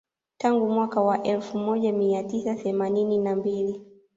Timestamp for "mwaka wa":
0.69-1.23